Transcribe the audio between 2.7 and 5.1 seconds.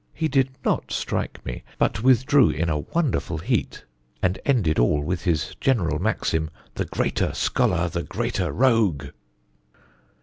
wonderful heat, and ended all